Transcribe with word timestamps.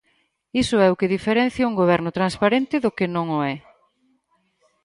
Iso 0.61 0.77
é 0.85 0.87
o 0.89 0.97
que 0.99 1.13
diferencia 1.15 1.69
un 1.71 1.79
goberno 1.81 2.09
transparente 2.17 2.75
do 2.83 2.91
que 2.97 3.07
non 3.15 3.25
o 3.37 3.39
é. 3.53 3.55